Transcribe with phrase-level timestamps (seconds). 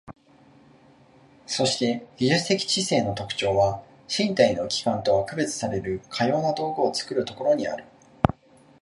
[1.45, 7.83] そして技術的知性の特徴は、身体の器官とは区別されるかような道具を作るところにある。